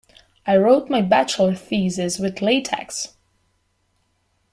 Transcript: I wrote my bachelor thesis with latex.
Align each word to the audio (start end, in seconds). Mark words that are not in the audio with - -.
I 0.47 0.57
wrote 0.57 0.89
my 0.89 1.03
bachelor 1.03 1.53
thesis 1.53 2.17
with 2.17 2.41
latex. 2.41 3.15